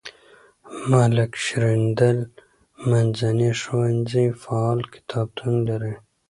[0.91, 2.17] ملک شیریندل
[2.89, 5.93] منځنی ښوونځی فعال کتابتون لري.